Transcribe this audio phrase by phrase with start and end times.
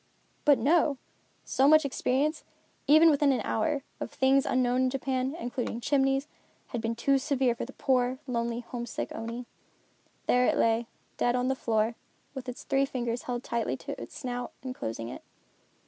[0.45, 0.97] But no!
[1.45, 2.43] So much experience,
[2.87, 6.27] even within an hour, of things unknown in Japan, including chimneys,
[6.69, 9.45] had been too severe for the poor, lonely, homesick Oni.
[10.25, 10.87] There it lay
[11.17, 11.93] dead on the floor,
[12.33, 15.23] with its three fingers held tightly to its snout and closing it.